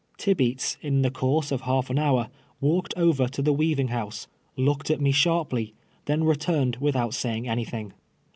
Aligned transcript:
Tibeats, 0.17 0.77
in 0.81 1.03
the 1.03 1.11
couree 1.11 1.51
of 1.51 1.61
lialf 1.61 1.91
an 1.91 1.99
hour, 1.99 2.31
■walked 2.59 2.91
over 2.97 3.27
to 3.27 3.39
the 3.39 3.53
■\vcaving 3.53 3.89
house, 3.89 4.25
looked 4.57 4.89
at 4.89 4.99
me 4.99 5.11
sharply, 5.11 5.75
then 6.05 6.23
re 6.23 6.33
turiKMl 6.35 6.79
without 6.79 7.11
sayin<^ 7.11 7.45
anything. 7.47 7.93